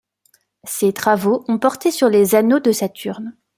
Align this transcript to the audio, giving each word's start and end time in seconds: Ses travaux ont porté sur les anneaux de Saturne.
Ses 0.63 0.93
travaux 0.93 1.45
ont 1.47 1.59
porté 1.59 1.91
sur 1.91 2.09
les 2.09 2.33
anneaux 2.33 2.57
de 2.59 2.71
Saturne. 2.71 3.37